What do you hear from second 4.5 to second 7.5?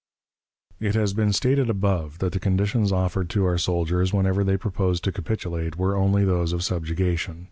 proposed to capitulate, were only those of subjugation.